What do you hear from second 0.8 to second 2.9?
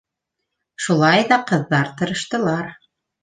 Шулай ҙа ҡыҙҙар тырыштылар.